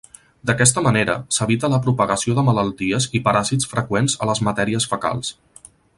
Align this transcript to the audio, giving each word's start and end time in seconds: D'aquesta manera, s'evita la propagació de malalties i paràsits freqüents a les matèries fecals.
D'aquesta 0.49 0.81
manera, 0.85 1.17
s'evita 1.35 1.69
la 1.73 1.79
propagació 1.87 2.35
de 2.39 2.45
malalties 2.47 3.07
i 3.19 3.21
paràsits 3.29 3.69
freqüents 3.75 4.19
a 4.27 4.31
les 4.31 4.43
matèries 4.49 4.89
fecals. 4.95 5.31